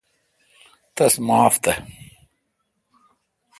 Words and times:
تس 0.95 1.13
معاف 1.27 1.55
تھ۔ 1.63 1.71